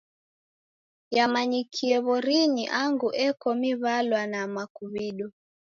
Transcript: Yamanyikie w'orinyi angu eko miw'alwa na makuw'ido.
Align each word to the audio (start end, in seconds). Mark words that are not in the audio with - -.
Yamanyikie 1.17 1.97
w'orinyi 2.05 2.65
angu 2.81 3.09
eko 3.27 3.47
miw'alwa 3.61 4.21
na 4.31 4.41
makuw'ido. 4.55 5.27